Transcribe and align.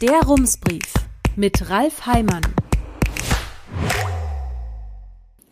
Der 0.00 0.22
Rumsbrief 0.22 0.94
mit 1.36 1.68
Ralf 1.68 2.06
Heimann. 2.06 2.40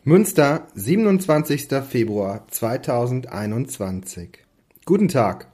Münster, 0.04 0.68
27. 0.74 1.68
Februar 1.86 2.48
2021. 2.48 4.38
Guten 4.86 5.08
Tag. 5.08 5.48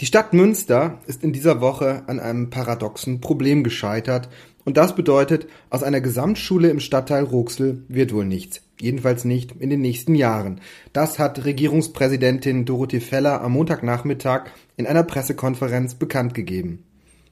Die 0.00 0.06
Stadt 0.06 0.32
Münster 0.32 0.98
ist 1.06 1.22
in 1.22 1.32
dieser 1.32 1.60
Woche 1.60 2.02
an 2.08 2.18
einem 2.18 2.50
paradoxen 2.50 3.20
Problem 3.20 3.62
gescheitert 3.62 4.28
und 4.64 4.76
das 4.76 4.96
bedeutet, 4.96 5.46
aus 5.70 5.84
einer 5.84 6.00
Gesamtschule 6.00 6.68
im 6.68 6.80
Stadtteil 6.80 7.22
Roxel 7.22 7.84
wird 7.86 8.12
wohl 8.12 8.24
nichts. 8.24 8.60
Jedenfalls 8.80 9.24
nicht 9.24 9.52
in 9.52 9.70
den 9.70 9.82
nächsten 9.82 10.16
Jahren. 10.16 10.60
Das 10.92 11.20
hat 11.20 11.44
Regierungspräsidentin 11.44 12.64
Dorothee 12.64 12.98
Feller 12.98 13.40
am 13.40 13.52
Montagnachmittag 13.52 14.46
in 14.76 14.88
einer 14.88 15.04
Pressekonferenz 15.04 15.94
bekannt 15.94 16.34
gegeben. 16.34 16.85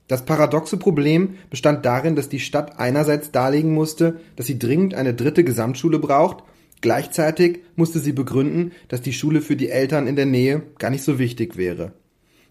Das 0.07 0.27
paradoxe 0.27 0.77
Problem 0.77 1.37
bestand 1.49 1.87
darin, 1.87 2.15
dass 2.15 2.29
die 2.29 2.41
Stadt 2.41 2.79
einerseits 2.79 3.31
darlegen 3.31 3.73
musste, 3.73 4.21
dass 4.37 4.47
sie 4.47 4.59
dringend 4.59 4.95
eine 4.95 5.15
dritte 5.15 5.45
Gesamtschule 5.45 5.99
braucht, 5.99 6.45
gleichzeitig 6.83 7.61
musste 7.77 7.99
sie 7.99 8.13
begründen, 8.13 8.73
dass 8.89 9.01
die 9.01 9.15
Schule 9.15 9.41
für 9.41 9.57
die 9.57 9.71
Eltern 9.71 10.07
in 10.07 10.17
der 10.17 10.27
Nähe 10.27 10.63
gar 10.79 10.91
nicht 10.91 11.05
so 11.05 11.19
wichtig 11.19 11.57
wäre. 11.57 11.93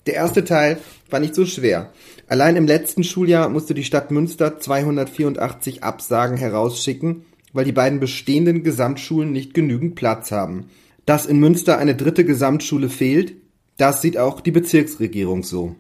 Der 0.08 0.16
erste 0.16 0.44
Teil 0.44 0.80
war 1.10 1.20
nicht 1.20 1.36
so 1.36 1.46
schwer. 1.46 1.94
Allein 2.28 2.56
im 2.56 2.68
letzten 2.68 3.04
Schuljahr 3.04 3.48
musste 3.50 3.74
die 3.74 3.86
Stadt 3.86 4.12
Münster 4.12 4.60
284 4.60 5.84
Absagen 5.84 6.38
herausschicken, 6.38 7.26
weil 7.54 7.66
die 7.66 7.72
beiden 7.72 8.00
bestehenden 8.00 8.64
Gesamtschulen 8.64 9.32
nicht 9.32 9.54
genügend 9.54 9.96
Platz 9.96 10.32
haben. 10.32 10.70
Dass 11.06 11.26
in 11.26 11.40
Münster 11.40 11.78
eine 11.78 11.96
dritte 11.96 12.26
Gesamtschule 12.26 12.90
fehlt, 12.90 13.36
das 13.78 14.02
sieht 14.02 14.18
auch 14.18 14.42
die 14.42 14.52
Bezirksregierung 14.52 15.44
so. 15.44 15.76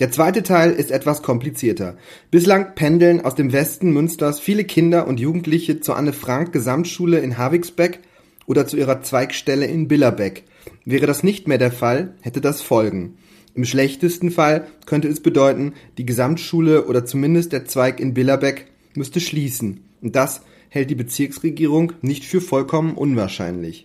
Der 0.00 0.10
zweite 0.10 0.42
Teil 0.42 0.72
ist 0.72 0.90
etwas 0.90 1.22
komplizierter. 1.22 1.96
Bislang 2.32 2.74
pendeln 2.74 3.20
aus 3.20 3.36
dem 3.36 3.52
Westen 3.52 3.92
Münsters 3.92 4.40
viele 4.40 4.64
Kinder 4.64 5.06
und 5.06 5.20
Jugendliche 5.20 5.78
zur 5.78 5.96
Anne 5.96 6.12
Frank 6.12 6.52
Gesamtschule 6.52 7.20
in 7.20 7.38
Havigsbeck 7.38 8.00
oder 8.46 8.66
zu 8.66 8.76
ihrer 8.76 9.02
Zweigstelle 9.02 9.66
in 9.66 9.86
Billerbeck. 9.86 10.42
Wäre 10.84 11.06
das 11.06 11.22
nicht 11.22 11.46
mehr 11.46 11.58
der 11.58 11.70
Fall, 11.70 12.16
hätte 12.22 12.40
das 12.40 12.60
Folgen. 12.60 13.18
Im 13.54 13.64
schlechtesten 13.64 14.32
Fall 14.32 14.66
könnte 14.84 15.06
es 15.06 15.20
bedeuten, 15.20 15.74
die 15.96 16.04
Gesamtschule 16.06 16.86
oder 16.86 17.04
zumindest 17.04 17.52
der 17.52 17.64
Zweig 17.64 18.00
in 18.00 18.14
Billerbeck 18.14 18.66
müsste 18.94 19.20
schließen. 19.20 19.84
Und 20.02 20.16
das 20.16 20.42
hält 20.70 20.90
die 20.90 20.96
Bezirksregierung 20.96 21.92
nicht 22.02 22.24
für 22.24 22.40
vollkommen 22.40 22.94
unwahrscheinlich. 22.94 23.84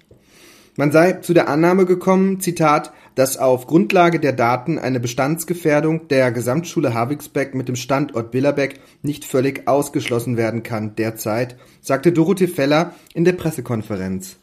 Man 0.80 0.94
sei 0.94 1.12
zu 1.12 1.34
der 1.34 1.50
Annahme 1.50 1.86
gekommen, 1.86 2.40
Zitat, 2.40 2.94
dass 3.14 3.36
auf 3.36 3.68
Grundlage 3.68 4.18
der 4.18 4.32
Daten 4.32 4.80
eine 4.80 5.02
Bestandsgefährdung 5.02 6.08
der 6.08 6.32
Gesamtschule 6.32 6.94
Havigsbeck 6.94 7.54
mit 7.54 7.68
dem 7.68 7.76
Standort 7.76 8.32
Billerbeck 8.32 8.80
nicht 9.02 9.26
völlig 9.26 9.68
ausgeschlossen 9.68 10.38
werden 10.38 10.64
kann 10.64 10.96
derzeit, 10.96 11.58
sagte 11.82 12.14
Dorothee 12.14 12.48
Feller 12.48 12.96
in 13.14 13.26
der 13.26 13.34
Pressekonferenz. 13.34 14.38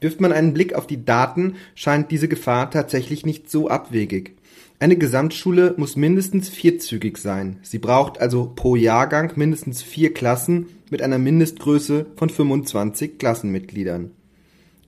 Wirft 0.00 0.20
man 0.20 0.32
einen 0.32 0.52
Blick 0.52 0.74
auf 0.74 0.88
die 0.88 1.04
Daten, 1.04 1.54
scheint 1.76 2.10
diese 2.10 2.26
Gefahr 2.26 2.72
tatsächlich 2.72 3.24
nicht 3.24 3.48
so 3.48 3.68
abwegig. 3.68 4.34
Eine 4.80 4.96
Gesamtschule 4.96 5.74
muss 5.76 5.94
mindestens 5.94 6.48
vierzügig 6.48 7.18
sein. 7.18 7.60
Sie 7.62 7.78
braucht 7.78 8.20
also 8.20 8.52
pro 8.56 8.74
Jahrgang 8.74 9.34
mindestens 9.36 9.80
vier 9.80 10.12
Klassen 10.12 10.70
mit 10.90 11.02
einer 11.02 11.18
Mindestgröße 11.18 12.06
von 12.16 12.30
25 12.30 13.16
Klassenmitgliedern. 13.16 14.10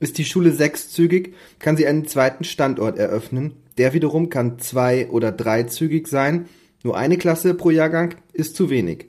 Ist 0.00 0.18
die 0.18 0.24
Schule 0.24 0.52
sechszügig, 0.52 1.34
kann 1.58 1.76
sie 1.76 1.86
einen 1.86 2.06
zweiten 2.06 2.44
Standort 2.44 2.98
eröffnen. 2.98 3.52
Der 3.78 3.92
wiederum 3.92 4.28
kann 4.28 4.58
zwei- 4.58 5.08
oder 5.08 5.32
dreizügig 5.32 6.08
sein. 6.08 6.46
Nur 6.82 6.96
eine 6.96 7.16
Klasse 7.16 7.54
pro 7.54 7.70
Jahrgang 7.70 8.14
ist 8.32 8.56
zu 8.56 8.70
wenig. 8.70 9.06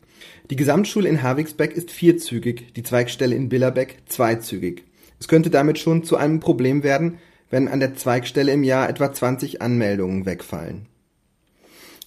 Die 0.50 0.56
Gesamtschule 0.56 1.10
in 1.10 1.24
Havigsbeck 1.24 1.74
ist 1.74 1.92
vierzügig, 1.92 2.74
die 2.76 2.84
Zweigstelle 2.84 3.36
in 3.36 3.50
Billerbeck 3.50 3.98
zweizügig. 4.06 4.84
Es 5.20 5.28
könnte 5.28 5.50
damit 5.50 5.80
schon 5.80 6.04
zu 6.04 6.18
einem 6.18 6.40
Problem 6.40 6.84
werden, 6.84 7.18
wenn 7.50 7.68
an 7.68 7.80
der 7.80 7.96
Zweigstelle 7.96 8.52
im 8.52 8.64
Jahr 8.64 8.90
etwa 8.90 9.12
20 9.12 9.62
Anmeldungen 9.62 10.26
wegfallen. 10.26 10.88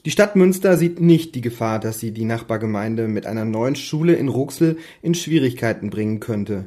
Die 0.05 0.13
Stadt 0.13 0.37
Münster 0.37 0.77
sieht 0.77 1.01
nicht 1.01 1.35
die 1.35 1.41
Gefahr, 1.41 1.81
dass 1.81 1.99
sie 1.99 2.13
die 2.13 2.25
Nachbargemeinde 2.25 3.09
mit 3.09 3.27
einer 3.27 3.45
neuen 3.45 3.77
Schule 3.77 4.15
in 4.15 4.29
Ruxel 4.29 4.79
in 5.03 5.15
Schwierigkeiten 5.15 5.91
bringen 5.91 6.21
könnte. 6.21 6.67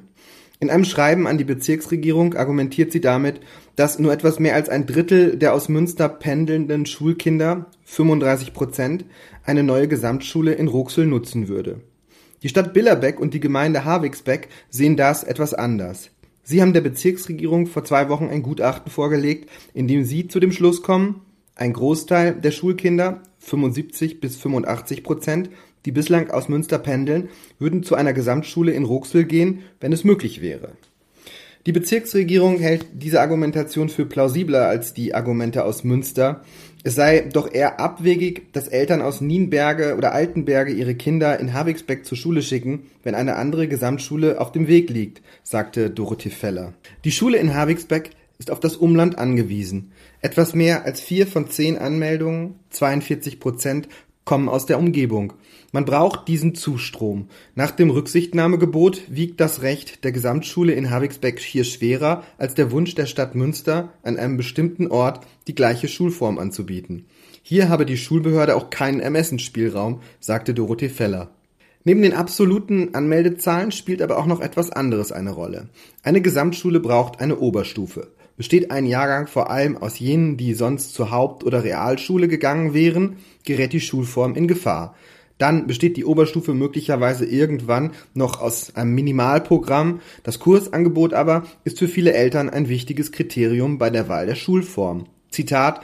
In 0.61 0.69
einem 0.69 0.85
Schreiben 0.85 1.25
an 1.25 1.39
die 1.39 1.43
Bezirksregierung 1.43 2.35
argumentiert 2.35 2.91
sie 2.91 3.01
damit, 3.01 3.41
dass 3.75 3.97
nur 3.97 4.13
etwas 4.13 4.39
mehr 4.39 4.53
als 4.53 4.69
ein 4.69 4.85
Drittel 4.85 5.35
der 5.35 5.55
aus 5.55 5.69
Münster 5.69 6.07
pendelnden 6.07 6.85
Schulkinder, 6.85 7.65
35 7.85 8.53
Prozent, 8.53 9.05
eine 9.43 9.63
neue 9.63 9.87
Gesamtschule 9.87 10.53
in 10.53 10.67
Ruxel 10.67 11.07
nutzen 11.07 11.47
würde. 11.47 11.81
Die 12.43 12.49
Stadt 12.49 12.75
Billerbeck 12.75 13.19
und 13.19 13.33
die 13.33 13.39
Gemeinde 13.39 13.85
Havigsbeck 13.85 14.49
sehen 14.69 14.95
das 14.95 15.23
etwas 15.23 15.55
anders. 15.55 16.11
Sie 16.43 16.61
haben 16.61 16.73
der 16.73 16.81
Bezirksregierung 16.81 17.65
vor 17.65 17.83
zwei 17.83 18.07
Wochen 18.09 18.29
ein 18.29 18.43
Gutachten 18.43 18.91
vorgelegt, 18.91 19.49
in 19.73 19.87
dem 19.87 20.03
Sie 20.03 20.27
zu 20.27 20.39
dem 20.39 20.51
Schluss 20.51 20.83
kommen, 20.83 21.21
ein 21.55 21.73
Großteil 21.73 22.35
der 22.35 22.51
Schulkinder, 22.51 23.23
75 23.39 24.19
bis 24.19 24.35
85 24.35 25.03
Prozent, 25.03 25.49
die 25.85 25.91
bislang 25.91 26.29
aus 26.29 26.49
Münster 26.49 26.79
pendeln, 26.79 27.29
würden 27.59 27.83
zu 27.83 27.95
einer 27.95 28.13
Gesamtschule 28.13 28.71
in 28.71 28.83
Roxel 28.83 29.25
gehen, 29.25 29.63
wenn 29.79 29.93
es 29.93 30.03
möglich 30.03 30.41
wäre. 30.41 30.71
Die 31.67 31.71
Bezirksregierung 31.71 32.57
hält 32.57 32.87
diese 32.93 33.21
Argumentation 33.21 33.89
für 33.89 34.07
plausibler 34.07 34.67
als 34.67 34.95
die 34.95 35.13
Argumente 35.13 35.63
aus 35.63 35.83
Münster. 35.83 36.41
Es 36.83 36.95
sei 36.95 37.29
doch 37.31 37.53
eher 37.53 37.79
abwegig, 37.79 38.51
dass 38.53 38.67
Eltern 38.67 39.03
aus 39.03 39.21
Nienberge 39.21 39.95
oder 39.95 40.11
Altenberge 40.11 40.71
ihre 40.71 40.95
Kinder 40.95 41.39
in 41.39 41.53
Havigsbeck 41.53 42.03
zur 42.03 42.17
Schule 42.17 42.41
schicken, 42.41 42.87
wenn 43.03 43.13
eine 43.13 43.35
andere 43.35 43.67
Gesamtschule 43.67 44.41
auf 44.41 44.51
dem 44.51 44.67
Weg 44.67 44.89
liegt, 44.89 45.21
sagte 45.43 45.91
Dorothee 45.91 46.31
Feller. 46.31 46.73
Die 47.03 47.11
Schule 47.11 47.37
in 47.37 47.53
Havigsbeck 47.53 48.09
ist 48.39 48.49
auf 48.49 48.59
das 48.59 48.75
Umland 48.75 49.19
angewiesen. 49.19 49.91
Etwas 50.21 50.55
mehr 50.55 50.83
als 50.83 50.99
vier 50.99 51.27
von 51.27 51.47
zehn 51.51 51.77
Anmeldungen, 51.77 52.55
42 52.71 53.39
Prozent, 53.39 53.87
kommen 54.31 54.47
aus 54.47 54.65
der 54.65 54.79
Umgebung. 54.79 55.33
Man 55.73 55.83
braucht 55.83 56.29
diesen 56.29 56.55
Zustrom. 56.55 57.27
Nach 57.53 57.69
dem 57.69 57.89
Rücksichtnahmegebot 57.89 59.01
wiegt 59.09 59.41
das 59.41 59.61
Recht 59.61 60.05
der 60.05 60.13
Gesamtschule 60.13 60.71
in 60.71 60.89
Havigsbeck 60.89 61.37
hier 61.37 61.65
schwerer 61.65 62.23
als 62.37 62.53
der 62.53 62.71
Wunsch 62.71 62.95
der 62.95 63.07
Stadt 63.07 63.35
Münster, 63.35 63.89
an 64.03 64.15
einem 64.15 64.37
bestimmten 64.37 64.87
Ort 64.87 65.27
die 65.49 65.53
gleiche 65.53 65.89
Schulform 65.89 66.39
anzubieten. 66.39 67.07
Hier 67.43 67.67
habe 67.67 67.85
die 67.85 67.97
Schulbehörde 67.97 68.55
auch 68.55 68.69
keinen 68.69 69.01
Ermessensspielraum, 69.01 69.99
sagte 70.21 70.53
Dorothee 70.53 70.87
Feller. 70.87 71.31
Neben 71.83 72.01
den 72.01 72.13
absoluten 72.13 72.95
Anmeldezahlen 72.95 73.73
spielt 73.73 74.01
aber 74.01 74.17
auch 74.17 74.27
noch 74.27 74.39
etwas 74.39 74.71
anderes 74.71 75.11
eine 75.11 75.31
Rolle. 75.31 75.67
Eine 76.03 76.21
Gesamtschule 76.21 76.79
braucht 76.79 77.19
eine 77.19 77.37
Oberstufe. 77.37 78.07
Besteht 78.37 78.71
ein 78.71 78.85
Jahrgang 78.85 79.27
vor 79.27 79.49
allem 79.49 79.77
aus 79.77 79.99
jenen, 79.99 80.37
die 80.37 80.53
sonst 80.53 80.93
zur 80.93 81.11
Haupt- 81.11 81.43
oder 81.43 81.63
Realschule 81.63 82.27
gegangen 82.27 82.73
wären, 82.73 83.17
gerät 83.45 83.73
die 83.73 83.81
Schulform 83.81 84.35
in 84.35 84.47
Gefahr. 84.47 84.95
Dann 85.37 85.65
besteht 85.65 85.97
die 85.97 86.05
Oberstufe 86.05 86.53
möglicherweise 86.53 87.25
irgendwann 87.25 87.93
noch 88.13 88.39
aus 88.39 88.75
einem 88.75 88.93
Minimalprogramm. 88.93 89.99
Das 90.21 90.37
Kursangebot 90.37 91.13
aber 91.13 91.47
ist 91.63 91.79
für 91.79 91.87
viele 91.87 92.13
Eltern 92.13 92.47
ein 92.47 92.69
wichtiges 92.69 93.11
Kriterium 93.11 93.79
bei 93.79 93.89
der 93.89 94.07
Wahl 94.07 94.27
der 94.27 94.35
Schulform. 94.35 95.05
Zitat 95.31 95.81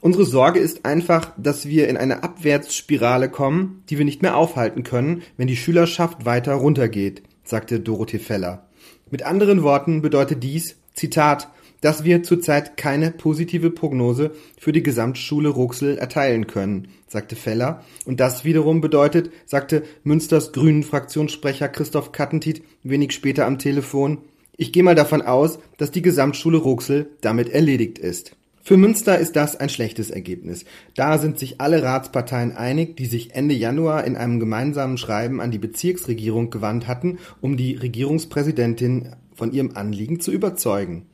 Unsere 0.00 0.24
Sorge 0.24 0.60
ist 0.60 0.86
einfach, 0.86 1.32
dass 1.36 1.66
wir 1.66 1.88
in 1.88 1.96
eine 1.96 2.22
Abwärtsspirale 2.22 3.28
kommen, 3.28 3.82
die 3.90 3.98
wir 3.98 4.04
nicht 4.04 4.22
mehr 4.22 4.36
aufhalten 4.36 4.82
können, 4.82 5.22
wenn 5.36 5.48
die 5.48 5.56
Schülerschaft 5.56 6.24
weiter 6.24 6.54
runtergeht, 6.54 7.22
sagte 7.44 7.80
Dorothee 7.80 8.20
Feller. 8.20 8.68
Mit 9.10 9.24
anderen 9.24 9.62
Worten 9.62 10.00
bedeutet 10.00 10.42
dies, 10.42 10.76
Zitat, 10.94 11.48
dass 11.80 12.04
wir 12.04 12.22
zurzeit 12.22 12.76
keine 12.76 13.10
positive 13.10 13.70
Prognose 13.70 14.32
für 14.58 14.72
die 14.72 14.82
Gesamtschule 14.82 15.48
Ruxel 15.48 15.98
erteilen 15.98 16.46
können, 16.46 16.88
sagte 17.06 17.36
Feller. 17.36 17.84
Und 18.04 18.20
das 18.20 18.44
wiederum 18.44 18.80
bedeutet, 18.80 19.30
sagte 19.46 19.82
Münsters 20.04 20.52
Grünen 20.52 20.82
Fraktionssprecher 20.82 21.68
Christoph 21.68 22.12
Kattentit 22.12 22.62
wenig 22.82 23.12
später 23.12 23.46
am 23.46 23.58
Telefon, 23.58 24.18
ich 24.56 24.72
gehe 24.72 24.82
mal 24.82 24.94
davon 24.94 25.22
aus, 25.22 25.58
dass 25.78 25.90
die 25.90 26.02
Gesamtschule 26.02 26.58
Ruxel 26.58 27.10
damit 27.22 27.48
erledigt 27.48 27.98
ist. 27.98 28.36
Für 28.62 28.76
Münster 28.76 29.18
ist 29.18 29.34
das 29.34 29.56
ein 29.56 29.70
schlechtes 29.70 30.10
Ergebnis. 30.10 30.66
Da 30.94 31.16
sind 31.16 31.38
sich 31.38 31.62
alle 31.62 31.82
Ratsparteien 31.82 32.52
einig, 32.52 32.94
die 32.96 33.06
sich 33.06 33.34
Ende 33.34 33.54
Januar 33.54 34.04
in 34.04 34.16
einem 34.16 34.38
gemeinsamen 34.38 34.98
Schreiben 34.98 35.40
an 35.40 35.50
die 35.50 35.58
Bezirksregierung 35.58 36.50
gewandt 36.50 36.86
hatten, 36.86 37.18
um 37.40 37.56
die 37.56 37.74
Regierungspräsidentin 37.74 39.16
von 39.34 39.50
ihrem 39.52 39.76
Anliegen 39.76 40.20
zu 40.20 40.30
überzeugen. 40.30 41.06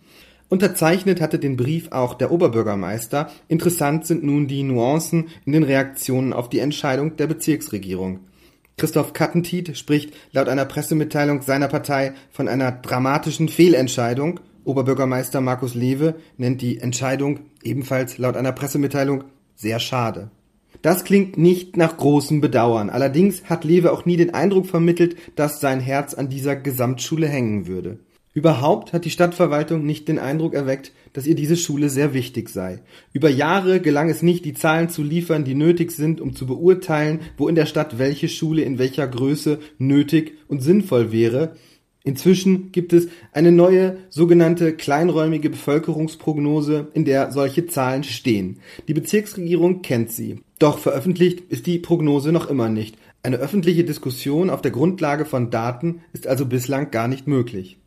Unterzeichnet 0.48 1.20
hatte 1.20 1.38
den 1.40 1.56
Brief 1.56 1.90
auch 1.90 2.14
der 2.14 2.30
Oberbürgermeister. 2.30 3.30
Interessant 3.48 4.06
sind 4.06 4.22
nun 4.22 4.46
die 4.46 4.62
Nuancen 4.62 5.26
in 5.44 5.52
den 5.52 5.64
Reaktionen 5.64 6.32
auf 6.32 6.48
die 6.48 6.60
Entscheidung 6.60 7.16
der 7.16 7.26
Bezirksregierung. 7.26 8.20
Christoph 8.76 9.12
Kattentiet 9.12 9.76
spricht 9.76 10.14
laut 10.32 10.48
einer 10.48 10.66
Pressemitteilung 10.66 11.42
seiner 11.42 11.66
Partei 11.66 12.12
von 12.30 12.46
einer 12.46 12.70
dramatischen 12.70 13.48
Fehlentscheidung. 13.48 14.38
Oberbürgermeister 14.64 15.40
Markus 15.40 15.74
Lewe 15.74 16.14
nennt 16.36 16.62
die 16.62 16.78
Entscheidung 16.78 17.40
ebenfalls 17.62 18.18
laut 18.18 18.36
einer 18.36 18.52
Pressemitteilung 18.52 19.24
sehr 19.56 19.80
schade. 19.80 20.30
Das 20.82 21.04
klingt 21.04 21.38
nicht 21.38 21.76
nach 21.76 21.96
großem 21.96 22.40
Bedauern. 22.40 22.90
Allerdings 22.90 23.44
hat 23.44 23.64
Lewe 23.64 23.92
auch 23.92 24.04
nie 24.04 24.16
den 24.16 24.34
Eindruck 24.34 24.66
vermittelt, 24.66 25.16
dass 25.34 25.60
sein 25.60 25.80
Herz 25.80 26.14
an 26.14 26.28
dieser 26.28 26.54
Gesamtschule 26.54 27.26
hängen 27.26 27.66
würde. 27.66 27.98
Überhaupt 28.36 28.92
hat 28.92 29.06
die 29.06 29.10
Stadtverwaltung 29.10 29.86
nicht 29.86 30.08
den 30.08 30.18
Eindruck 30.18 30.52
erweckt, 30.52 30.92
dass 31.14 31.26
ihr 31.26 31.34
diese 31.34 31.56
Schule 31.56 31.88
sehr 31.88 32.12
wichtig 32.12 32.50
sei. 32.50 32.80
Über 33.14 33.30
Jahre 33.30 33.80
gelang 33.80 34.10
es 34.10 34.20
nicht, 34.20 34.44
die 34.44 34.52
Zahlen 34.52 34.90
zu 34.90 35.02
liefern, 35.02 35.46
die 35.46 35.54
nötig 35.54 35.90
sind, 35.90 36.20
um 36.20 36.36
zu 36.36 36.46
beurteilen, 36.46 37.20
wo 37.38 37.48
in 37.48 37.54
der 37.54 37.64
Stadt 37.64 37.98
welche 37.98 38.28
Schule 38.28 38.60
in 38.60 38.78
welcher 38.78 39.08
Größe 39.08 39.58
nötig 39.78 40.34
und 40.48 40.62
sinnvoll 40.62 41.12
wäre. 41.12 41.56
Inzwischen 42.04 42.72
gibt 42.72 42.92
es 42.92 43.08
eine 43.32 43.52
neue 43.52 43.96
sogenannte 44.10 44.74
kleinräumige 44.74 45.48
Bevölkerungsprognose, 45.48 46.88
in 46.92 47.06
der 47.06 47.32
solche 47.32 47.64
Zahlen 47.64 48.04
stehen. 48.04 48.58
Die 48.86 48.92
Bezirksregierung 48.92 49.80
kennt 49.80 50.10
sie. 50.10 50.40
Doch 50.58 50.78
veröffentlicht 50.78 51.40
ist 51.48 51.66
die 51.66 51.78
Prognose 51.78 52.32
noch 52.32 52.50
immer 52.50 52.68
nicht. 52.68 52.98
Eine 53.22 53.38
öffentliche 53.38 53.84
Diskussion 53.84 54.50
auf 54.50 54.60
der 54.60 54.72
Grundlage 54.72 55.24
von 55.24 55.50
Daten 55.50 56.02
ist 56.12 56.26
also 56.26 56.44
bislang 56.44 56.90
gar 56.90 57.08
nicht 57.08 57.26
möglich. 57.26 57.78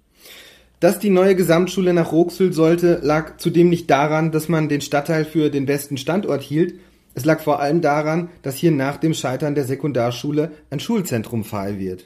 Dass 0.80 1.00
die 1.00 1.10
neue 1.10 1.36
Gesamtschule 1.36 1.94
nach 1.94 2.14
Roxel 2.14 2.54
sollte, 2.54 3.00
lag 3.04 3.38
zudem 3.38 3.70
nicht 3.70 3.90
daran, 3.90 4.32
dass 4.32 4.48
man 4.48 4.70
den 4.70 4.80
Stadtteil 4.80 5.26
für 5.26 5.50
den 5.50 5.66
besten 5.66 5.98
Standort 5.98 6.42
hielt. 6.42 6.76
Es 7.16 7.26
lag 7.26 7.42
vor 7.42 7.60
allem 7.60 7.82
daran, 7.82 8.30
dass 8.44 8.56
hier 8.56 8.72
nach 8.72 8.96
dem 8.96 9.14
Scheitern 9.14 9.56
der 9.56 9.66
Sekundarschule 9.66 10.52
ein 10.70 10.80
Schulzentrum 10.80 11.44
frei 11.44 11.80
wird. 11.80 12.06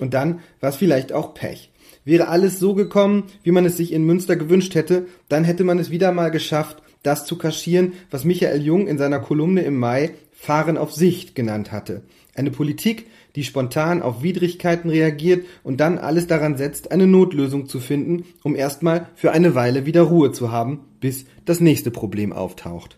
Und 0.00 0.12
dann 0.12 0.40
war 0.60 0.70
es 0.70 0.76
vielleicht 0.76 1.12
auch 1.12 1.34
Pech. 1.34 1.70
Wäre 2.04 2.28
alles 2.28 2.58
so 2.58 2.74
gekommen, 2.74 3.24
wie 3.44 3.52
man 3.52 3.64
es 3.64 3.76
sich 3.76 3.92
in 3.92 4.04
Münster 4.04 4.34
gewünscht 4.34 4.74
hätte, 4.74 5.06
dann 5.28 5.44
hätte 5.44 5.62
man 5.62 5.78
es 5.78 5.90
wieder 5.90 6.10
mal 6.10 6.30
geschafft, 6.30 6.82
das 7.02 7.26
zu 7.26 7.38
kaschieren, 7.38 7.92
was 8.10 8.24
Michael 8.24 8.62
Jung 8.62 8.88
in 8.88 8.98
seiner 8.98 9.20
Kolumne 9.20 9.62
im 9.62 9.78
Mai 9.78 10.10
Fahren 10.40 10.78
auf 10.78 10.90
Sicht 10.90 11.34
genannt 11.34 11.70
hatte. 11.70 12.00
Eine 12.34 12.50
Politik, 12.50 13.08
die 13.36 13.44
spontan 13.44 14.00
auf 14.00 14.22
Widrigkeiten 14.22 14.88
reagiert 14.88 15.44
und 15.62 15.80
dann 15.80 15.98
alles 15.98 16.28
daran 16.28 16.56
setzt, 16.56 16.92
eine 16.92 17.06
Notlösung 17.06 17.66
zu 17.66 17.78
finden, 17.78 18.24
um 18.42 18.56
erstmal 18.56 19.08
für 19.14 19.32
eine 19.32 19.54
Weile 19.54 19.84
wieder 19.84 20.00
Ruhe 20.00 20.32
zu 20.32 20.50
haben, 20.50 20.80
bis 20.98 21.26
das 21.44 21.60
nächste 21.60 21.90
Problem 21.90 22.32
auftaucht. 22.32 22.96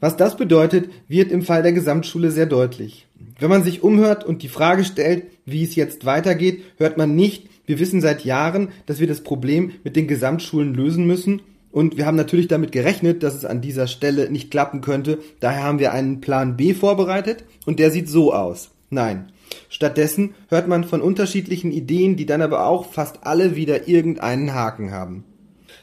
Was 0.00 0.16
das 0.16 0.36
bedeutet, 0.36 0.90
wird 1.06 1.30
im 1.30 1.42
Fall 1.42 1.62
der 1.62 1.72
Gesamtschule 1.72 2.32
sehr 2.32 2.46
deutlich. 2.46 3.06
Wenn 3.38 3.48
man 3.48 3.62
sich 3.62 3.84
umhört 3.84 4.24
und 4.24 4.42
die 4.42 4.48
Frage 4.48 4.82
stellt, 4.82 5.26
wie 5.44 5.62
es 5.62 5.76
jetzt 5.76 6.04
weitergeht, 6.04 6.64
hört 6.78 6.98
man 6.98 7.14
nicht, 7.14 7.48
wir 7.64 7.78
wissen 7.78 8.00
seit 8.00 8.24
Jahren, 8.24 8.70
dass 8.86 8.98
wir 8.98 9.06
das 9.06 9.22
Problem 9.22 9.70
mit 9.84 9.94
den 9.94 10.08
Gesamtschulen 10.08 10.74
lösen 10.74 11.06
müssen 11.06 11.42
und 11.72 11.96
wir 11.96 12.06
haben 12.06 12.16
natürlich 12.16 12.48
damit 12.48 12.72
gerechnet, 12.72 13.22
dass 13.22 13.34
es 13.34 13.44
an 13.44 13.60
dieser 13.60 13.86
Stelle 13.86 14.30
nicht 14.30 14.50
klappen 14.50 14.80
könnte. 14.80 15.18
Daher 15.38 15.62
haben 15.62 15.78
wir 15.78 15.92
einen 15.92 16.20
Plan 16.20 16.56
B 16.56 16.74
vorbereitet 16.74 17.44
und 17.64 17.78
der 17.78 17.90
sieht 17.90 18.08
so 18.08 18.32
aus. 18.32 18.70
Nein. 18.90 19.32
Stattdessen 19.68 20.34
hört 20.48 20.68
man 20.68 20.84
von 20.84 21.00
unterschiedlichen 21.00 21.72
Ideen, 21.72 22.16
die 22.16 22.26
dann 22.26 22.42
aber 22.42 22.66
auch 22.66 22.92
fast 22.92 23.24
alle 23.24 23.56
wieder 23.56 23.88
irgendeinen 23.88 24.54
Haken 24.54 24.90
haben. 24.90 25.24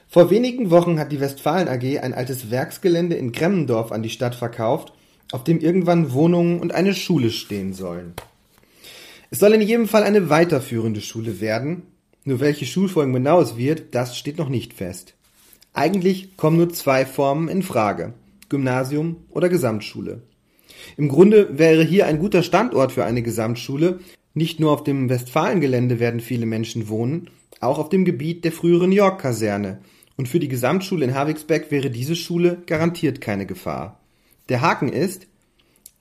Vor 0.10 0.30
wenigen 0.30 0.72
Wochen 0.72 1.00
hat 1.00 1.12
die 1.12 1.20
Westfalen 1.20 1.68
AG 1.68 2.00
ein 2.00 2.14
altes 2.14 2.50
Werksgelände 2.50 3.16
in 3.16 3.34
Kremmendorf 3.34 3.92
an 3.92 4.04
die 4.04 4.10
Stadt 4.10 4.36
verkauft, 4.36 4.94
auf 5.32 5.44
dem 5.44 5.60
irgendwann 5.60 6.14
Wohnungen 6.14 6.60
und 6.60 6.74
eine 6.74 6.94
Schule 6.94 7.30
stehen 7.30 7.74
sollen. 7.74 8.14
Es 9.30 9.40
soll 9.40 9.54
in 9.54 9.62
jedem 9.62 9.88
Fall 9.88 10.04
eine 10.04 10.30
weiterführende 10.30 11.02
Schule 11.02 11.42
werden, 11.42 11.84
nur 12.24 12.40
welche 12.40 12.66
Schulform 12.66 13.12
genau 13.14 13.42
es 13.42 13.58
wird, 13.58 13.94
das 13.96 14.18
steht 14.18 14.38
noch 14.38 14.50
nicht 14.50 14.74
fest. 14.74 15.17
Eigentlich 15.78 16.38
kommen 16.38 16.58
nur 16.58 16.70
zwei 16.70 17.06
Formen 17.06 17.50
in 17.50 17.62
Frage, 17.62 18.16
Gymnasium 18.50 19.18
oder 19.30 19.48
Gesamtschule. 19.48 20.24
Im 20.98 21.08
Grunde 21.08 21.60
wäre 21.60 21.84
hier 21.84 22.08
ein 22.08 22.18
guter 22.18 22.42
Standort 22.42 22.92
für 22.92 23.06
eine 23.06 23.22
Gesamtschule, 23.22 24.00
nicht 24.34 24.60
nur 24.60 24.72
auf 24.72 24.84
dem 24.84 25.08
Westfalengelände 25.08 26.00
werden 26.00 26.20
viele 26.20 26.48
Menschen 26.48 26.90
wohnen, 26.90 27.30
auch 27.60 27.78
auf 27.78 27.90
dem 27.90 28.06
Gebiet 28.06 28.44
der 28.44 28.54
früheren 28.54 28.92
York-Kaserne, 28.92 29.78
und 30.16 30.28
für 30.28 30.40
die 30.40 30.48
Gesamtschule 30.48 31.06
in 31.06 31.14
Havixbeck 31.14 31.70
wäre 31.70 31.92
diese 31.92 32.16
Schule 32.16 32.58
garantiert 32.66 33.22
keine 33.22 33.46
Gefahr. 33.46 34.00
Der 34.50 34.62
Haken 34.62 34.90
ist, 34.90 35.28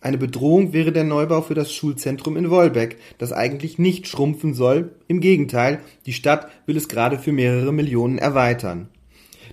eine 0.01 0.17
Bedrohung 0.17 0.73
wäre 0.73 0.91
der 0.91 1.05
Neubau 1.05 1.43
für 1.43 1.53
das 1.53 1.71
Schulzentrum 1.71 2.39
in 2.39 2.49
Wolbeck, 2.49 2.97
das 3.19 3.33
eigentlich 3.33 3.79
nicht 3.79 4.09
schrumpfen 4.09 4.55
soll, 4.55 4.93
im 5.07 5.21
Gegenteil, 5.21 5.81
die 6.07 6.15
Stadt 6.15 6.49
will 6.65 6.79
es 6.79 6.89
gerade 6.89 7.19
für 7.19 7.33
mehrere 7.33 7.75
Millionen 7.75 8.17
erweitern. 8.17 8.89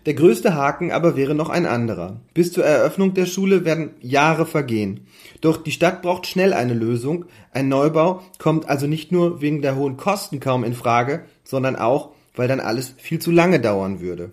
Der 0.05 0.13
größte 0.13 0.53
Haken 0.53 0.91
aber 0.91 1.15
wäre 1.15 1.35
noch 1.35 1.49
ein 1.49 1.65
anderer. 1.65 2.19
Bis 2.33 2.51
zur 2.51 2.65
Eröffnung 2.65 3.13
der 3.13 3.25
Schule 3.25 3.65
werden 3.65 3.91
Jahre 4.01 4.45
vergehen. 4.45 5.07
Doch 5.41 5.57
die 5.57 5.71
Stadt 5.71 6.01
braucht 6.01 6.27
schnell 6.27 6.53
eine 6.53 6.73
Lösung. 6.73 7.25
Ein 7.51 7.69
Neubau 7.69 8.21
kommt 8.37 8.67
also 8.67 8.87
nicht 8.87 9.11
nur 9.11 9.41
wegen 9.41 9.61
der 9.61 9.75
hohen 9.75 9.97
Kosten 9.97 10.39
kaum 10.39 10.63
in 10.63 10.73
Frage, 10.73 11.23
sondern 11.43 11.75
auch, 11.75 12.11
weil 12.35 12.47
dann 12.47 12.59
alles 12.59 12.93
viel 12.97 13.19
zu 13.19 13.31
lange 13.31 13.59
dauern 13.59 14.01
würde 14.01 14.31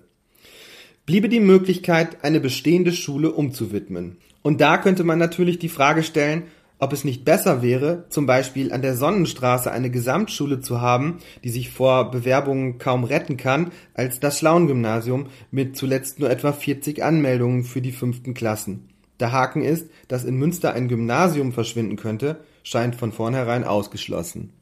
bliebe 1.11 1.29
die 1.29 1.41
Möglichkeit, 1.41 2.23
eine 2.23 2.39
bestehende 2.39 2.93
Schule 2.93 3.33
umzuwidmen. 3.33 4.19
Und 4.43 4.61
da 4.61 4.79
könnte 4.79 5.03
man 5.03 5.19
natürlich 5.19 5.59
die 5.59 5.69
Frage 5.69 6.05
stellen, 6.05 6.45
ob 6.81 6.93
es 6.93 7.05
nicht 7.05 7.25
besser 7.25 7.63
wäre, 7.63 8.07
zum 8.09 8.27
Beispiel 8.27 8.73
an 8.73 8.83
der 8.83 8.97
Sonnenstraße 8.97 9.71
eine 9.71 9.91
Gesamtschule 9.91 10.61
zu 10.61 10.81
haben, 10.81 11.19
die 11.45 11.51
sich 11.51 11.71
vor 11.71 12.11
Bewerbungen 12.11 12.79
kaum 12.79 13.05
retten 13.05 13.37
kann, 13.37 13.71
als 13.95 14.19
das 14.19 14.39
Schlauen-Gymnasium 14.39 15.27
mit 15.51 15.77
zuletzt 15.77 16.19
nur 16.19 16.31
etwa 16.31 16.53
40 16.53 17.05
Anmeldungen 17.05 17.65
für 17.65 17.83
die 17.83 17.93
fünften 17.93 18.33
Klassen. 18.33 18.89
Der 19.21 19.31
Haken 19.31 19.63
ist, 19.63 19.91
dass 20.09 20.25
in 20.25 20.37
Münster 20.37 20.73
ein 20.73 20.89
Gymnasium 20.89 21.53
verschwinden 21.53 21.97
könnte, 21.97 22.41
scheint 22.63 22.97
von 22.97 23.13
vornherein 23.13 23.65
ausgeschlossen. 23.65 24.55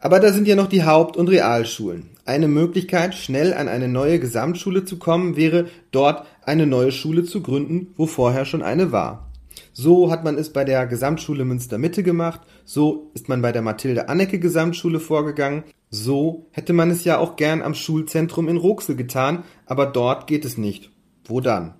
Aber 0.00 0.20
da 0.20 0.32
sind 0.32 0.46
ja 0.48 0.56
noch 0.56 0.68
die 0.68 0.84
Haupt- 0.84 1.16
und 1.16 1.28
Realschulen. 1.28 2.10
Eine 2.26 2.48
Möglichkeit, 2.48 3.14
schnell 3.14 3.54
an 3.54 3.68
eine 3.68 3.88
neue 3.88 4.18
Gesamtschule 4.18 4.84
zu 4.84 4.98
kommen, 4.98 5.36
wäre, 5.36 5.66
dort 5.90 6.26
eine 6.42 6.66
neue 6.66 6.92
Schule 6.92 7.24
zu 7.24 7.42
gründen, 7.42 7.88
wo 7.96 8.06
vorher 8.06 8.44
schon 8.44 8.62
eine 8.62 8.92
war. 8.92 9.29
So 9.72 10.10
hat 10.10 10.24
man 10.24 10.36
es 10.36 10.52
bei 10.52 10.64
der 10.64 10.86
Gesamtschule 10.86 11.44
Münster 11.44 11.78
Mitte 11.78 12.02
gemacht, 12.02 12.40
so 12.64 13.10
ist 13.14 13.28
man 13.28 13.40
bei 13.42 13.52
der 13.52 13.62
Mathilde 13.62 14.08
Annecke 14.08 14.38
Gesamtschule 14.38 15.00
vorgegangen, 15.00 15.64
so 15.90 16.46
hätte 16.50 16.72
man 16.72 16.90
es 16.90 17.04
ja 17.04 17.18
auch 17.18 17.36
gern 17.36 17.62
am 17.62 17.74
Schulzentrum 17.74 18.48
in 18.48 18.56
Roxel 18.56 18.96
getan, 18.96 19.44
aber 19.66 19.86
dort 19.86 20.26
geht 20.26 20.44
es 20.44 20.58
nicht. 20.58 20.90
Wo 21.24 21.40
dann? 21.40 21.74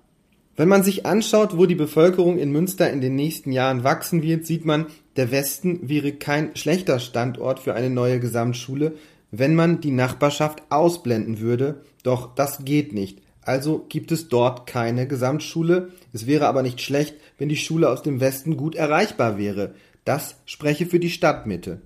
Wenn 0.55 0.67
man 0.67 0.83
sich 0.83 1.05
anschaut, 1.05 1.57
wo 1.57 1.65
die 1.65 1.75
Bevölkerung 1.75 2.37
in 2.37 2.51
Münster 2.51 2.91
in 2.91 3.01
den 3.01 3.15
nächsten 3.15 3.51
Jahren 3.51 3.83
wachsen 3.83 4.21
wird, 4.21 4.45
sieht 4.45 4.65
man, 4.65 4.87
der 5.15 5.31
Westen 5.31 5.89
wäre 5.89 6.11
kein 6.11 6.55
schlechter 6.55 6.99
Standort 6.99 7.59
für 7.59 7.73
eine 7.73 7.89
neue 7.89 8.19
Gesamtschule, 8.19 8.93
wenn 9.31 9.55
man 9.55 9.79
die 9.79 9.91
Nachbarschaft 9.91 10.61
ausblenden 10.69 11.39
würde, 11.39 11.81
doch 12.03 12.35
das 12.35 12.65
geht 12.65 12.93
nicht. 12.93 13.21
Also 13.43 13.85
gibt 13.89 14.11
es 14.11 14.29
dort 14.29 14.67
keine 14.67 15.07
Gesamtschule. 15.07 15.91
Es 16.13 16.27
wäre 16.27 16.47
aber 16.47 16.61
nicht 16.61 16.81
schlecht, 16.81 17.15
wenn 17.37 17.49
die 17.49 17.57
Schule 17.57 17.89
aus 17.89 18.03
dem 18.03 18.19
Westen 18.19 18.57
gut 18.57 18.75
erreichbar 18.75 19.37
wäre. 19.37 19.73
Das 20.05 20.35
spreche 20.45 20.85
für 20.85 20.99
die 20.99 21.09
Stadtmitte. 21.09 21.81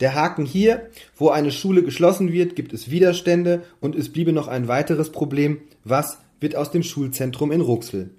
Der 0.00 0.14
Haken 0.14 0.44
hier, 0.44 0.90
wo 1.16 1.28
eine 1.28 1.52
Schule 1.52 1.82
geschlossen 1.82 2.32
wird, 2.32 2.56
gibt 2.56 2.72
es 2.72 2.90
Widerstände 2.90 3.62
und 3.80 3.94
es 3.94 4.12
bliebe 4.12 4.32
noch 4.32 4.48
ein 4.48 4.68
weiteres 4.68 5.12
Problem. 5.12 5.60
Was 5.84 6.18
wird 6.44 6.56
aus 6.56 6.70
dem 6.70 6.82
Schulzentrum 6.82 7.52
in 7.52 7.62
Ruxel. 7.62 8.10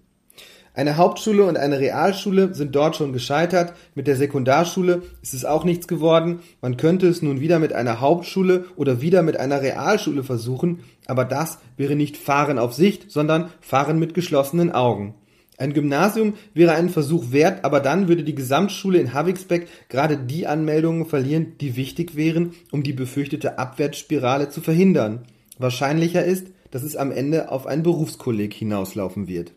Eine 0.76 0.98
Hauptschule 0.98 1.46
und 1.46 1.56
eine 1.58 1.80
Realschule 1.80 2.54
sind 2.54 2.76
dort 2.76 2.98
schon 2.98 3.14
gescheitert. 3.14 3.74
Mit 3.96 4.08
der 4.08 4.18
Sekundarschule 4.18 5.04
ist 5.22 5.34
es 5.34 5.46
auch 5.46 5.64
nichts 5.64 5.88
geworden. 5.88 6.42
Man 6.62 6.76
könnte 6.76 7.08
es 7.08 7.22
nun 7.22 7.40
wieder 7.40 7.60
mit 7.60 7.72
einer 7.72 8.02
Hauptschule 8.02 8.66
oder 8.76 9.00
wieder 9.00 9.22
mit 9.22 9.40
einer 9.40 9.62
Realschule 9.62 10.22
versuchen, 10.22 10.82
aber 11.08 11.24
das 11.24 11.60
wäre 11.78 11.96
nicht 11.96 12.18
Fahren 12.18 12.60
auf 12.60 12.74
Sicht, 12.74 13.10
sondern 13.10 13.52
Fahren 13.62 14.00
mit 14.00 14.14
geschlossenen 14.14 14.70
Augen. 14.74 15.16
Ein 15.58 15.72
Gymnasium 15.72 16.34
wäre 16.54 16.74
einen 16.74 16.90
Versuch 16.90 17.32
wert, 17.32 17.64
aber 17.64 17.80
dann 17.80 18.10
würde 18.10 18.26
die 18.26 18.36
Gesamtschule 18.36 19.00
in 19.00 19.14
Havixbeck 19.14 19.70
gerade 19.88 20.18
die 20.18 20.46
Anmeldungen 20.46 21.06
verlieren, 21.06 21.54
die 21.62 21.78
wichtig 21.78 22.18
wären, 22.18 22.54
um 22.72 22.84
die 22.84 22.92
befürchtete 22.92 23.58
Abwärtsspirale 23.58 24.50
zu 24.50 24.60
verhindern. 24.60 25.24
Wahrscheinlicher 25.58 26.26
ist, 26.26 26.48
dass 26.72 26.84
es 26.84 26.98
am 26.98 27.14
Ende 27.14 27.50
auf 27.50 27.66
ein 27.66 27.84
Berufskolleg 27.84 28.54
hinauslaufen 28.54 29.30
wird. 29.30 29.54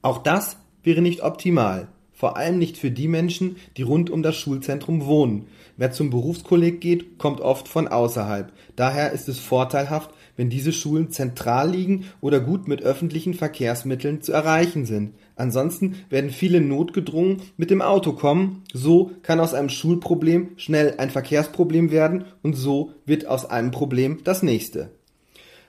Auch 0.00 0.18
das 0.18 0.56
wäre 0.82 1.02
nicht 1.02 1.22
optimal, 1.22 1.88
vor 2.12 2.36
allem 2.36 2.58
nicht 2.58 2.78
für 2.78 2.90
die 2.90 3.08
Menschen, 3.08 3.56
die 3.76 3.82
rund 3.82 4.08
um 4.10 4.22
das 4.22 4.36
Schulzentrum 4.36 5.06
wohnen. 5.06 5.46
Wer 5.76 5.90
zum 5.90 6.10
Berufskolleg 6.10 6.80
geht, 6.80 7.18
kommt 7.18 7.40
oft 7.40 7.66
von 7.66 7.88
außerhalb. 7.88 8.52
Daher 8.76 9.12
ist 9.12 9.28
es 9.28 9.38
vorteilhaft, 9.38 10.10
wenn 10.36 10.50
diese 10.50 10.72
Schulen 10.72 11.10
zentral 11.10 11.70
liegen 11.70 12.04
oder 12.20 12.40
gut 12.40 12.68
mit 12.68 12.82
öffentlichen 12.82 13.34
Verkehrsmitteln 13.34 14.22
zu 14.22 14.32
erreichen 14.32 14.86
sind. 14.86 15.14
Ansonsten 15.34 15.96
werden 16.10 16.30
viele 16.30 16.60
notgedrungen 16.60 17.42
mit 17.56 17.70
dem 17.70 17.82
Auto 17.82 18.12
kommen. 18.12 18.62
So 18.72 19.10
kann 19.22 19.40
aus 19.40 19.54
einem 19.54 19.68
Schulproblem 19.68 20.50
schnell 20.56 20.94
ein 20.98 21.10
Verkehrsproblem 21.10 21.90
werden 21.90 22.24
und 22.42 22.54
so 22.54 22.92
wird 23.04 23.26
aus 23.26 23.46
einem 23.46 23.72
Problem 23.72 24.18
das 24.24 24.42
nächste. 24.42 24.90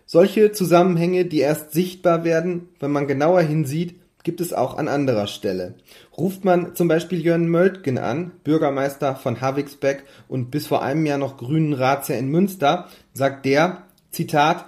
Solche 0.06 0.52
Zusammenhänge, 0.52 1.26
die 1.26 1.40
erst 1.40 1.72
sichtbar 1.72 2.24
werden, 2.24 2.68
wenn 2.80 2.92
man 2.92 3.08
genauer 3.08 3.42
hinsieht, 3.42 3.96
gibt 4.24 4.42
es 4.42 4.54
auch 4.54 4.78
an 4.78 4.88
anderer 4.88 5.28
Stelle. 5.28 5.76
Ruft 6.18 6.46
man 6.46 6.76
zum 6.76 6.88
Beispiel 6.88 7.22
Jörn 7.22 7.48
Möltgen 7.48 7.98
an, 7.98 8.32
Bürgermeister 8.44 9.16
von 9.16 9.42
Havigsbeck 9.42 10.06
und 10.28 10.50
bis 10.50 10.68
vor 10.68 10.82
einem 10.82 11.06
Jahr 11.06 11.18
noch 11.18 11.38
grünen 11.38 11.74
Ratsherr 11.74 12.18
in 12.18 12.30
Münster, 12.30 12.88
sagt 13.14 13.46
der, 13.46 13.84
Zitat, 14.12 14.66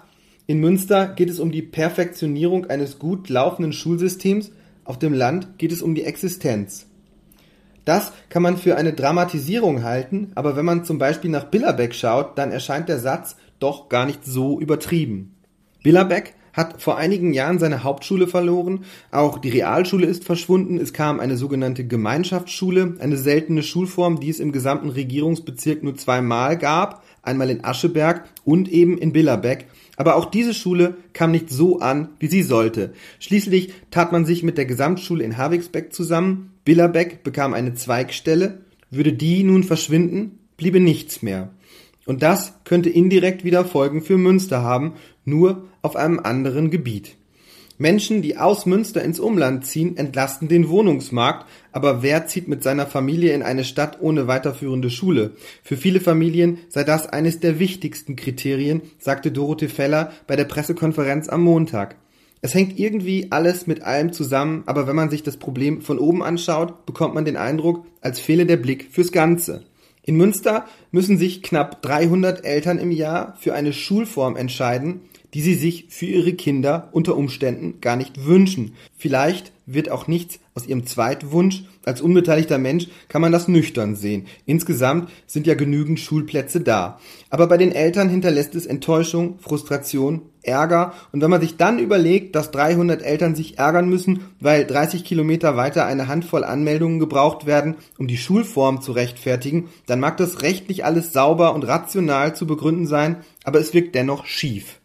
in 0.47 0.59
Münster 0.59 1.07
geht 1.07 1.29
es 1.29 1.39
um 1.39 1.51
die 1.51 1.61
Perfektionierung 1.61 2.65
eines 2.69 2.99
gut 2.99 3.29
laufenden 3.29 3.73
Schulsystems, 3.73 4.51
auf 4.83 4.99
dem 4.99 5.13
Land 5.13 5.57
geht 5.57 5.71
es 5.71 5.81
um 5.81 5.95
die 5.95 6.03
Existenz. 6.03 6.85
Das 7.85 8.11
kann 8.29 8.41
man 8.41 8.57
für 8.57 8.77
eine 8.77 8.93
Dramatisierung 8.93 9.83
halten, 9.83 10.31
aber 10.35 10.55
wenn 10.55 10.65
man 10.65 10.85
zum 10.85 10.97
Beispiel 10.97 11.29
nach 11.29 11.45
Billerbeck 11.45 11.93
schaut, 11.93 12.37
dann 12.37 12.51
erscheint 12.51 12.89
der 12.89 12.99
Satz 12.99 13.37
doch 13.59 13.89
gar 13.89 14.05
nicht 14.05 14.25
so 14.25 14.59
übertrieben. 14.59 15.35
Billerbeck 15.83 16.33
hat 16.55 16.81
vor 16.81 16.97
einigen 16.97 17.33
Jahren 17.33 17.59
seine 17.59 17.83
Hauptschule 17.83 18.27
verloren, 18.27 18.85
auch 19.11 19.37
die 19.37 19.49
Realschule 19.49 20.07
ist 20.07 20.23
verschwunden, 20.23 20.77
es 20.77 20.93
kam 20.93 21.19
eine 21.19 21.37
sogenannte 21.37 21.85
Gemeinschaftsschule, 21.85 22.95
eine 22.99 23.17
seltene 23.17 23.61
Schulform, 23.61 24.19
die 24.19 24.29
es 24.29 24.39
im 24.39 24.51
gesamten 24.51 24.89
Regierungsbezirk 24.89 25.83
nur 25.83 25.95
zweimal 25.95 26.57
gab, 26.57 27.03
einmal 27.21 27.49
in 27.49 27.63
Ascheberg 27.63 28.23
und 28.43 28.69
eben 28.69 28.97
in 28.97 29.11
Billerbeck, 29.11 29.67
aber 29.97 30.15
auch 30.15 30.25
diese 30.25 30.53
Schule 30.53 30.95
kam 31.13 31.31
nicht 31.31 31.49
so 31.49 31.79
an, 31.79 32.09
wie 32.19 32.27
sie 32.27 32.43
sollte. 32.43 32.93
Schließlich 33.19 33.73
tat 33.91 34.11
man 34.11 34.25
sich 34.25 34.43
mit 34.43 34.57
der 34.57 34.65
Gesamtschule 34.65 35.23
in 35.23 35.37
Havigsbeck 35.37 35.93
zusammen, 35.93 36.51
Billerbeck 36.63 37.23
bekam 37.23 37.53
eine 37.53 37.73
Zweigstelle, 37.73 38.61
würde 38.89 39.13
die 39.13 39.43
nun 39.43 39.63
verschwinden, 39.63 40.39
bliebe 40.57 40.79
nichts 40.79 41.21
mehr. 41.21 41.49
Und 42.05 42.23
das 42.23 42.53
könnte 42.63 42.89
indirekt 42.89 43.43
wieder 43.43 43.65
Folgen 43.65 44.01
für 44.01 44.17
Münster 44.17 44.61
haben, 44.61 44.93
nur 45.23 45.65
auf 45.81 45.95
einem 45.95 46.19
anderen 46.19 46.69
Gebiet. 46.69 47.15
Menschen, 47.77 48.21
die 48.21 48.37
aus 48.37 48.65
Münster 48.65 49.03
ins 49.03 49.19
Umland 49.19 49.65
ziehen, 49.65 49.97
entlasten 49.97 50.47
den 50.47 50.69
Wohnungsmarkt, 50.69 51.45
aber 51.73 52.01
wer 52.03 52.25
zieht 52.25 52.47
mit 52.47 52.63
seiner 52.63 52.85
Familie 52.85 53.33
in 53.33 53.43
eine 53.43 53.65
Stadt 53.65 53.97
ohne 53.99 54.27
weiterführende 54.27 54.89
Schule? 54.89 55.31
Für 55.61 55.75
viele 55.75 55.99
Familien 55.99 56.59
sei 56.69 56.85
das 56.85 57.05
eines 57.05 57.41
der 57.41 57.59
wichtigsten 57.59 58.15
Kriterien, 58.15 58.81
sagte 58.97 59.29
Dorothee 59.29 59.67
Feller 59.67 60.13
bei 60.25 60.37
der 60.37 60.45
Pressekonferenz 60.45 61.27
am 61.27 61.43
Montag. 61.43 61.97
Es 62.41 62.53
hängt 62.53 62.79
irgendwie 62.79 63.27
alles 63.31 63.67
mit 63.67 63.81
allem 63.81 64.13
zusammen, 64.13 64.63
aber 64.67 64.87
wenn 64.87 64.95
man 64.95 65.09
sich 65.09 65.23
das 65.23 65.35
Problem 65.35 65.81
von 65.81 65.99
oben 65.99 66.23
anschaut, 66.23 66.85
bekommt 66.85 67.13
man 67.13 67.25
den 67.25 67.37
Eindruck, 67.37 67.85
als 67.99 68.21
fehle 68.21 68.45
der 68.45 68.57
Blick 68.57 68.87
fürs 68.91 69.11
Ganze. 69.11 69.63
In 70.05 70.17
Münster 70.17 70.65
müssen 70.91 71.17
sich 71.17 71.41
knapp 71.41 71.81
300 71.81 72.45
Eltern 72.45 72.77
im 72.77 72.91
Jahr 72.91 73.35
für 73.39 73.55
eine 73.55 73.73
Schulform 73.73 74.35
entscheiden, 74.35 75.01
die 75.35 75.41
sie 75.41 75.55
sich 75.55 75.87
für 75.89 76.05
ihre 76.05 76.31
Kinder 76.31 76.87
unter 76.93 77.17
Umständen 77.17 77.81
gar 77.81 77.97
nicht 77.97 78.25
wünschen. 78.25 78.71
Vielleicht 78.97 79.51
wird 79.65 79.91
auch 79.91 80.07
nichts 80.07 80.39
aus 80.53 80.65
ihrem 80.65 80.85
Zweitwunsch. 80.85 81.65
Als 81.83 81.99
unbeteiligter 81.99 82.57
Mensch 82.57 82.87
kann 83.09 83.21
man 83.21 83.33
das 83.33 83.49
nüchtern 83.49 83.97
sehen. 83.97 84.27
Insgesamt 84.45 85.09
sind 85.27 85.45
ja 85.45 85.55
genügend 85.55 85.99
Schulplätze 85.99 86.61
da. 86.61 87.01
Aber 87.29 87.47
bei 87.47 87.57
den 87.57 87.73
Eltern 87.73 88.07
hinterlässt 88.07 88.55
es 88.55 88.65
Enttäuschung, 88.65 89.37
Frustration, 89.39 90.21
Ärger. 90.41 90.93
Und 91.11 91.21
wenn 91.21 91.29
man 91.29 91.41
sich 91.41 91.57
dann 91.57 91.79
überlegt, 91.79 92.33
dass 92.37 92.51
300 92.51 93.01
Eltern 93.01 93.35
sich 93.35 93.57
ärgern 93.57 93.89
müssen, 93.89 94.21
weil 94.39 94.65
30 94.65 95.03
Kilometer 95.03 95.57
weiter 95.57 95.85
eine 95.85 96.07
Handvoll 96.07 96.45
Anmeldungen 96.45 96.99
gebraucht 96.99 97.45
werden, 97.45 97.75
um 97.97 98.07
die 98.07 98.17
Schulform 98.17 98.81
zu 98.81 98.93
rechtfertigen, 98.93 99.67
dann 99.85 99.99
mag 99.99 100.15
das 100.15 100.43
rechtlich 100.43 100.85
alles 100.85 101.11
sauber 101.11 101.53
und 101.53 101.67
rational 101.67 102.33
zu 102.33 102.47
begründen 102.47 102.87
sein, 102.87 103.17
aber 103.43 103.59
es 103.59 103.73
wirkt 103.73 103.95
dennoch 103.95 104.25
schief. 104.25 104.79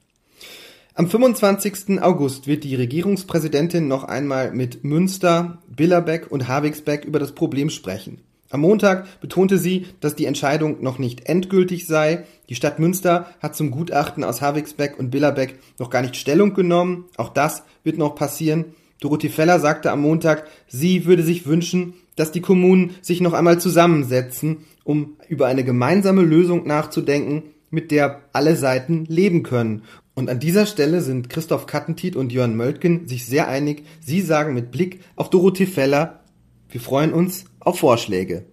Am 0.95 1.09
25. 1.09 2.03
August 2.03 2.49
wird 2.49 2.65
die 2.65 2.75
Regierungspräsidentin 2.75 3.87
noch 3.87 4.03
einmal 4.03 4.51
mit 4.51 4.83
Münster, 4.83 5.63
Billerbeck 5.69 6.31
und 6.33 6.49
Havigsbeck 6.49 7.05
über 7.05 7.21
das 7.21 7.33
Problem 7.33 7.71
sprechen. 7.71 8.21
Am 8.51 8.63
Montag 8.63 9.21
betonte 9.21 9.59
sie, 9.59 9.87
dass 10.01 10.17
die 10.17 10.25
Entscheidung 10.25 10.83
noch 10.83 10.99
nicht 10.99 11.27
endgültig 11.27 11.87
sei. 11.87 12.25
Die 12.49 12.57
Stadt 12.57 12.81
Münster 12.81 13.27
hat 13.41 13.55
zum 13.55 13.71
Gutachten 13.71 14.25
aus 14.25 14.43
Havigsbeck 14.43 14.99
und 14.99 15.11
Billerbeck 15.11 15.61
noch 15.79 15.91
gar 15.91 16.03
nicht 16.03 16.17
Stellung 16.17 16.55
genommen. 16.55 17.05
Auch 17.17 17.29
das 17.29 17.63
wird 17.85 17.97
noch 17.97 18.17
passieren. 18.17 18.75
Dorothee 19.01 19.29
Feller 19.29 19.61
sagte 19.61 19.93
am 19.93 20.01
Montag, 20.01 20.49
sie 20.67 21.07
würde 21.07 21.23
sich 21.23 21.47
wünschen, 21.47 21.95
dass 22.17 22.33
die 22.33 22.41
Kommunen 22.41 22.97
sich 23.01 23.21
noch 23.21 23.33
einmal 23.33 23.61
zusammensetzen, 23.61 24.65
um 24.83 25.17
über 25.29 25.47
eine 25.47 25.63
gemeinsame 25.63 26.23
Lösung 26.23 26.67
nachzudenken, 26.67 27.45
mit 27.71 27.93
der 27.93 28.23
alle 28.33 28.57
Seiten 28.57 29.05
leben 29.05 29.45
können. 29.45 29.85
Und 30.21 30.29
an 30.29 30.39
dieser 30.39 30.67
Stelle 30.67 31.01
sind 31.01 31.31
Christoph 31.31 31.65
Kattentiet 31.65 32.15
und 32.15 32.31
Jörn 32.31 32.55
Möltgen 32.55 33.09
sich 33.09 33.25
sehr 33.25 33.49
einig. 33.49 33.87
Sie 34.03 34.21
sagen 34.21 34.53
mit 34.53 34.71
Blick 34.71 35.01
auf 35.17 35.31
Dorothee 35.31 35.65
Feller, 35.65 36.21
wir 36.69 36.83
freuen 36.83 37.15
uns 37.15 37.47
auf 37.59 37.79
Vorschläge. 37.79 38.45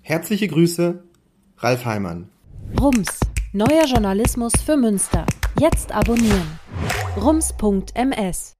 Herzliche 0.00 0.46
Grüße, 0.46 1.02
Ralf 1.58 1.84
Heimann. 1.86 2.28
Rums, 2.80 3.18
neuer 3.52 3.84
Journalismus 3.84 4.52
für 4.64 4.76
Münster. 4.76 5.26
Jetzt 5.58 5.90
abonnieren. 5.90 6.60
rums.ms 7.20 8.59